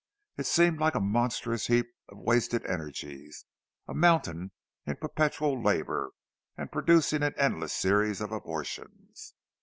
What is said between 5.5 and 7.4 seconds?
labour, and producing an